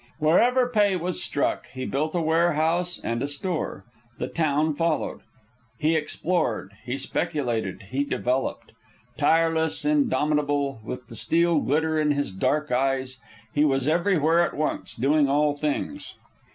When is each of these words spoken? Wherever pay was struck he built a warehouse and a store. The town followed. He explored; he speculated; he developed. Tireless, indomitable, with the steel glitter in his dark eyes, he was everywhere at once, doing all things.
Wherever 0.17 0.67
pay 0.67 0.95
was 0.95 1.21
struck 1.21 1.67
he 1.67 1.85
built 1.85 2.15
a 2.15 2.21
warehouse 2.21 2.99
and 3.03 3.21
a 3.21 3.27
store. 3.27 3.85
The 4.17 4.27
town 4.29 4.73
followed. 4.73 5.19
He 5.77 5.95
explored; 5.95 6.71
he 6.85 6.97
speculated; 6.97 7.83
he 7.91 8.03
developed. 8.03 8.71
Tireless, 9.19 9.85
indomitable, 9.85 10.81
with 10.83 11.07
the 11.07 11.15
steel 11.15 11.59
glitter 11.59 11.99
in 11.99 12.13
his 12.13 12.31
dark 12.31 12.71
eyes, 12.71 13.19
he 13.53 13.63
was 13.63 13.87
everywhere 13.87 14.39
at 14.41 14.55
once, 14.55 14.95
doing 14.95 15.29
all 15.29 15.53
things. 15.53 16.15